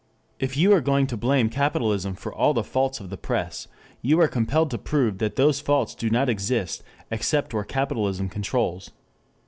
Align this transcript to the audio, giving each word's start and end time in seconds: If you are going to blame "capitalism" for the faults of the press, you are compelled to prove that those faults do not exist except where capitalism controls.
If 0.39 0.57
you 0.57 0.73
are 0.73 0.81
going 0.81 1.05
to 1.05 1.15
blame 1.15 1.47
"capitalism" 1.49 2.15
for 2.15 2.33
the 2.55 2.63
faults 2.63 2.99
of 2.99 3.11
the 3.11 3.17
press, 3.17 3.67
you 4.01 4.19
are 4.19 4.27
compelled 4.27 4.71
to 4.71 4.79
prove 4.79 5.19
that 5.19 5.35
those 5.35 5.59
faults 5.61 5.93
do 5.93 6.09
not 6.09 6.27
exist 6.27 6.81
except 7.11 7.53
where 7.53 7.63
capitalism 7.63 8.27
controls. 8.27 8.89